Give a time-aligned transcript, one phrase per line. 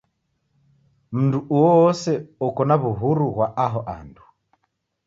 [1.15, 2.13] Mndu uoose
[2.47, 4.23] oko na w'uhuru ghwa aho andu.